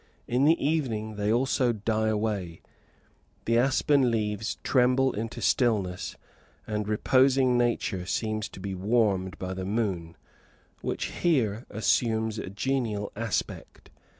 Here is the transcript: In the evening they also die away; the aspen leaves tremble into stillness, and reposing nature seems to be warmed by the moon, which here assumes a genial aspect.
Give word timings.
In 0.27 0.45
the 0.45 0.57
evening 0.59 1.15
they 1.15 1.31
also 1.31 1.71
die 1.71 2.07
away; 2.07 2.63
the 3.45 3.59
aspen 3.59 4.09
leaves 4.09 4.57
tremble 4.63 5.13
into 5.13 5.41
stillness, 5.43 6.15
and 6.65 6.87
reposing 6.87 7.55
nature 7.55 8.07
seems 8.07 8.49
to 8.49 8.59
be 8.59 8.73
warmed 8.73 9.37
by 9.37 9.53
the 9.53 9.63
moon, 9.63 10.17
which 10.81 11.05
here 11.21 11.67
assumes 11.69 12.39
a 12.39 12.49
genial 12.49 13.11
aspect. 13.15 13.91